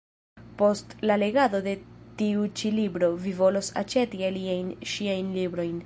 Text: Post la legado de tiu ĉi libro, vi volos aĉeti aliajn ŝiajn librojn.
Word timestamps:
Post 0.61 0.95
la 1.11 1.17
legado 1.23 1.59
de 1.67 1.75
tiu 2.21 2.47
ĉi 2.61 2.73
libro, 2.79 3.13
vi 3.27 3.35
volos 3.43 3.71
aĉeti 3.83 4.27
aliajn 4.31 4.75
ŝiajn 4.95 5.33
librojn. 5.41 5.79